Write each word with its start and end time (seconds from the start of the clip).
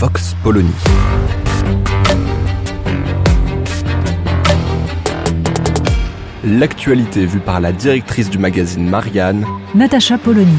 Vox 0.00 0.34
Polony. 0.42 0.72
L'actualité 6.42 7.26
vue 7.26 7.40
par 7.40 7.60
la 7.60 7.72
directrice 7.72 8.30
du 8.30 8.38
magazine 8.38 8.88
Marianne, 8.88 9.44
Natacha 9.74 10.16
Polony. 10.16 10.56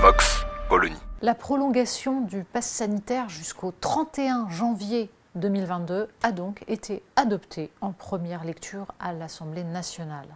Vox 0.00 0.44
Polony. 0.68 0.96
La 1.22 1.36
prolongation 1.36 2.22
du 2.22 2.42
pass 2.42 2.66
sanitaire 2.66 3.28
jusqu'au 3.28 3.72
31 3.80 4.48
janvier 4.50 5.08
2022 5.36 6.08
a 6.24 6.32
donc 6.32 6.64
été 6.66 7.04
adoptée 7.14 7.70
en 7.80 7.92
première 7.92 8.42
lecture 8.42 8.86
à 8.98 9.12
l'Assemblée 9.12 9.62
nationale. 9.62 10.26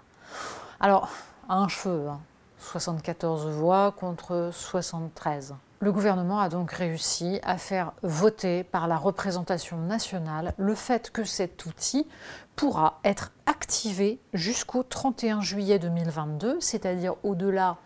Alors, 0.79 1.09
à 1.49 1.57
un 1.57 1.67
cheveu, 1.67 2.07
hein, 2.09 2.21
74 2.63 3.47
voix 3.49 3.93
contre 3.93 4.51
73. 4.53 5.55
Le 5.81 5.91
gouvernement 5.91 6.39
a 6.39 6.49
donc 6.49 6.71
réussi 6.71 7.41
à 7.43 7.59
faire 7.59 7.93
voter 8.03 8.63
par 8.63 8.87
la 8.87 8.97
représentation 8.97 9.79
nationale 9.79 10.55
le 10.57 10.77
fait 10.77 11.11
que 11.11 11.25
cet 11.25 11.67
outil 11.67 12.07
pourra 12.55 13.01
être 13.03 13.33
activé 13.47 14.21
jusqu'au 14.33 14.85
31 14.85 15.41
juillet 15.41 15.81
2022, 15.81 16.59
c'est-à-dire 16.61 17.17
au-delà 17.25 17.79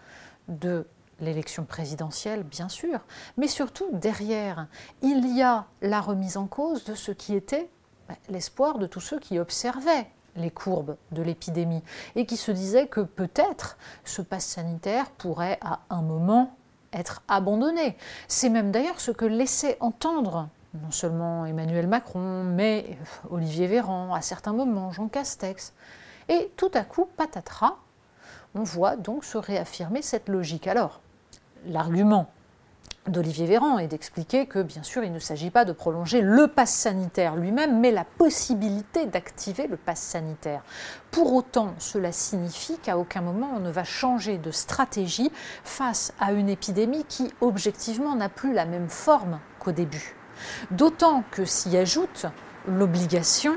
de 0.49 0.87
l'élection 1.21 1.65
présidentielle, 1.65 2.43
bien 2.43 2.69
sûr, 2.69 3.01
mais 3.39 3.49
surtout 3.49 3.89
derrière, 3.93 4.67
il 5.01 5.35
y 5.35 5.43
a 5.43 5.65
la 5.81 6.03
remise 6.03 6.37
en 6.37 6.47
cause 6.47 6.85
de 6.85 6.95
ce 6.95 7.13
qui 7.13 7.35
était 7.35 7.71
bah, 8.09 8.17
l'espoir 8.29 8.79
de 8.79 8.87
tous 8.87 9.01
ceux 9.01 9.19
qui 9.19 9.39
observaient 9.39 10.07
les 10.37 10.51
courbes 10.51 10.97
de 11.13 11.23
l'épidémie 11.23 11.83
et 12.15 12.27
qui 12.27 12.37
se 12.37 12.51
disaient 12.51 12.87
que 12.87 13.01
peut-être 13.01 13.77
ce 14.05 14.23
pass 14.23 14.45
sanitaire 14.45 15.11
pourrait 15.11 15.59
à 15.61 15.81
un 15.91 16.03
moment 16.03 16.57
être 16.93 17.23
abandonné. 17.29 17.97
C'est 18.29 18.49
même 18.49 18.71
d'ailleurs 18.71 19.01
ce 19.01 19.11
que 19.11 19.25
laissait 19.25 19.77
entendre 19.81 20.49
non 20.83 20.91
seulement 20.91 21.47
Emmanuel 21.47 21.87
Macron, 21.87 22.45
mais 22.45 22.99
Olivier 23.31 23.67
Véran, 23.67 24.15
à 24.15 24.21
certains 24.21 24.53
moments, 24.53 24.93
Jean 24.93 25.09
Castex. 25.09 25.73
Et 26.29 26.51
tout 26.57 26.71
à 26.75 26.83
coup, 26.83 27.07
patatras, 27.17 27.77
on 28.55 28.63
voit 28.63 28.97
donc 28.97 29.25
se 29.25 29.39
réaffirmer 29.39 30.03
cette 30.03 30.29
logique. 30.29 30.67
Alors, 30.67 31.01
l'argument 31.67 32.29
d'Olivier 33.09 33.47
Véran 33.47 33.79
est 33.79 33.87
d'expliquer 33.87 34.47
que, 34.47 34.63
bien 34.63 34.83
sûr, 34.83 35.05
il 35.05 35.13
ne 35.13 35.19
s'agit 35.19 35.51
pas 35.51 35.65
de 35.65 35.73
prolonger 35.73 36.21
le 36.21 36.49
pass 36.49 36.73
sanitaire 36.73 37.37
lui-même, 37.37 37.81
mais 37.81 37.91
la 37.91 38.05
possibilité 38.05 39.07
d'activer 39.07 39.67
le 39.67 39.77
pass 39.77 40.01
sanitaire. 40.01 40.63
Pour 41.11 41.35
autant, 41.35 41.75
cela 41.79 42.13
signifie 42.13 42.79
qu'à 42.79 42.99
aucun 42.99 43.21
moment 43.21 43.51
on 43.55 43.61
ne 43.61 43.71
va 43.71 43.85
changer 43.85 44.39
de 44.39 44.51
stratégie 44.51 45.31
face 45.65 46.13
à 46.21 46.33
une 46.33 46.49
épidémie 46.49 47.05
qui, 47.05 47.33
objectivement, 47.41 48.15
n'a 48.17 48.29
plus 48.29 48.53
la 48.53 48.65
même 48.65 48.89
forme 48.89 49.39
qu'au 49.59 49.73
début. 49.73 50.15
D'autant 50.71 51.23
que 51.31 51.45
s'y 51.45 51.77
ajoute 51.77 52.27
l'obligation, 52.69 53.57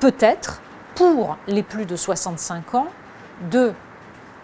peut-être, 0.00 0.60
pour 0.94 1.36
les 1.46 1.62
plus 1.62 1.86
de 1.86 1.96
65 1.96 2.74
ans, 2.74 2.88
de 3.50 3.72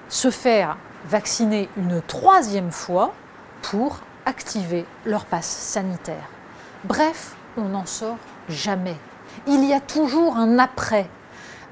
se 0.08 0.30
faire 0.30 0.76
vacciner 1.06 1.68
une 1.76 2.00
troisième 2.02 2.70
fois 2.70 3.12
pour 3.62 4.00
activer 4.26 4.86
leur 5.04 5.24
passe 5.24 5.46
sanitaire. 5.46 6.28
Bref, 6.84 7.36
on 7.56 7.68
n'en 7.68 7.86
sort 7.86 8.18
jamais. 8.48 8.96
Il 9.46 9.64
y 9.64 9.72
a 9.72 9.80
toujours 9.80 10.36
un 10.36 10.58
après. 10.58 11.08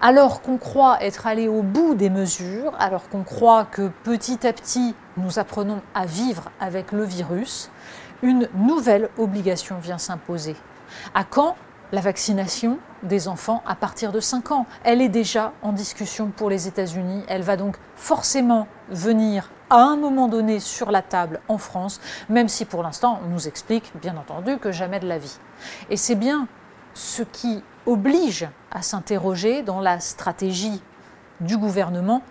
Alors 0.01 0.43
qu'on 0.43 0.59
croit 0.59 1.03
être 1.03 1.27
allé 1.29 1.47
au 1.47 1.63
bout 1.63 1.95
des 1.95 2.11
mesures, 2.11 2.73
alors 2.79 3.09
qu'on 3.09 3.23
croit 3.23 3.65
que 3.65 3.89
petit 4.03 4.47
à 4.47 4.53
petit 4.53 4.97
nous 5.17 5.39
apprenons 5.39 5.81
à 5.95 6.07
vivre 6.07 6.51
avec 6.59 6.91
le 6.91 7.05
virus, 7.05 7.71
une 8.23 8.49
nouvelle 8.55 9.11
obligation 9.17 9.79
vient 9.79 9.99
s'imposer. 9.99 10.57
À 11.15 11.25
quand 11.25 11.57
la 11.93 12.01
vaccination 12.01 12.79
des 13.03 13.29
enfants 13.29 13.63
à 13.67 13.75
partir 13.75 14.13
de 14.13 14.21
5 14.21 14.51
ans. 14.51 14.67
Elle 14.83 15.03
est 15.03 15.11
déjà 15.11 15.53
en 15.63 15.73
discussion 15.73 16.33
pour 16.35 16.49
les 16.49 16.67
États-Unis. 16.67 17.23
Elle 17.29 17.43
va 17.43 17.57
donc 17.57 17.77
forcément 17.97 18.67
venir 18.89 19.51
à 19.69 19.77
un 19.77 19.97
moment 19.97 20.27
donné 20.27 20.59
sur 20.59 20.91
la 20.91 21.03
table 21.03 21.41
en 21.49 21.59
France, 21.59 22.01
même 22.29 22.49
si 22.49 22.65
pour 22.65 22.83
l'instant 22.83 23.21
on 23.25 23.29
nous 23.29 23.47
explique 23.47 23.93
bien 24.01 24.17
entendu 24.17 24.57
que 24.59 24.73
jamais 24.73 25.01
de 25.01 25.07
la 25.07 25.19
vie. 25.19 25.39
Et 25.91 25.97
c'est 25.97 26.15
bien 26.15 26.49
ce 26.95 27.23
qui 27.23 27.63
oblige 27.87 28.49
à 28.71 28.81
s'interroger 28.81 29.63
dans 29.63 29.81
la 29.81 30.01
stratégie 30.01 30.83
du 31.41 31.59
gouvernement 31.59 32.23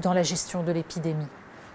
dans 0.00 0.12
la 0.12 0.22
gestion 0.22 0.62
de 0.62 0.70
l'épidémie. 0.70 1.26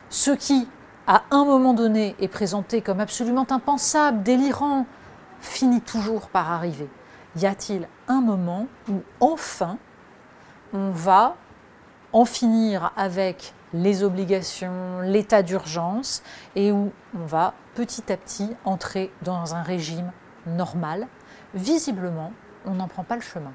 Ce 0.10 0.32
qui, 0.32 0.68
à 1.08 1.24
un 1.32 1.44
moment 1.44 1.74
donné, 1.74 2.16
est 2.20 2.28
présenté 2.28 2.82
comme 2.82 3.00
absolument 3.00 3.48
impensable, 3.50 4.24
délirant, 4.24 4.86
finit 5.42 5.82
toujours 5.82 6.28
par 6.28 6.52
arriver 6.52 6.88
y 7.36 7.46
a-t-il 7.46 7.88
un 8.08 8.22
moment 8.22 8.68
où 8.90 9.02
enfin 9.20 9.78
on 10.74 10.92
va 10.92 11.36
en 12.12 12.26
finir 12.26 12.92
avec 12.96 13.54
les 13.74 14.04
obligations, 14.04 15.02
l'état 15.02 15.42
d'urgence, 15.42 16.22
et 16.56 16.72
où 16.72 16.92
on 17.18 17.26
va 17.26 17.54
petit 17.74 18.12
à 18.12 18.18
petit 18.18 18.52
entrer 18.66 19.12
dans 19.24 19.56
un 19.56 19.64
régime 19.64 20.12
normal? 20.46 21.08
Visiblement, 21.56 22.34
on 22.66 22.76
n'en 22.76 22.88
prend 22.88 23.04
pas 23.04 23.16
le 23.16 23.22
chemin. 23.22 23.52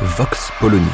Vox 0.00 0.52
Polony. 0.60 0.86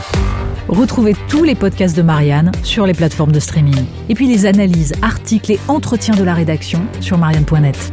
Retrouvez 0.68 1.14
tous 1.28 1.44
les 1.44 1.54
podcasts 1.54 1.94
de 1.94 2.00
Marianne 2.00 2.50
sur 2.62 2.86
les 2.86 2.94
plateformes 2.94 3.32
de 3.32 3.40
streaming. 3.40 3.84
Et 4.08 4.14
puis 4.14 4.26
les 4.26 4.46
analyses, 4.46 4.94
articles 5.02 5.52
et 5.52 5.60
entretiens 5.68 6.14
de 6.14 6.24
la 6.24 6.32
rédaction 6.32 6.80
sur 7.00 7.18
marianne.net. 7.18 7.92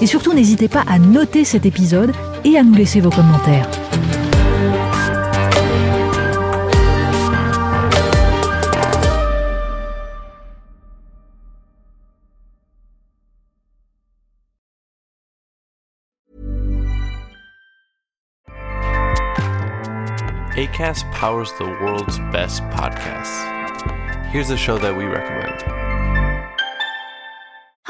Et 0.00 0.06
surtout, 0.06 0.32
n'hésitez 0.32 0.68
pas 0.68 0.84
à 0.86 0.98
noter 0.98 1.44
cet 1.44 1.66
épisode 1.66 2.12
et 2.44 2.58
à 2.58 2.62
nous 2.62 2.74
laisser 2.74 3.00
vos 3.00 3.10
commentaires. 3.10 3.68
ACAST 20.56 21.10
powers 21.10 21.50
the 21.58 21.64
world's 21.64 22.18
best 22.30 22.62
podcasts. 22.70 23.42
Here's 24.30 24.50
a 24.50 24.56
show 24.56 24.78
that 24.78 24.96
we 24.96 25.04
recommend. 25.04 25.83